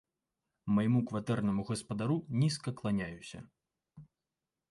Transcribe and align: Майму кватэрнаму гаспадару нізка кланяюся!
Майму 0.75 1.01
кватэрнаму 1.09 1.65
гаспадару 1.69 2.17
нізка 2.43 2.69
кланяюся! 2.79 3.39